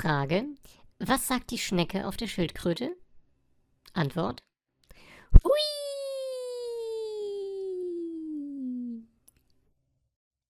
Frage: 0.00 0.46
Was 0.98 1.28
sagt 1.28 1.50
die 1.50 1.58
Schnecke 1.58 2.06
auf 2.06 2.16
der 2.16 2.26
Schildkröte? 2.26 2.96
Antwort: 3.92 4.40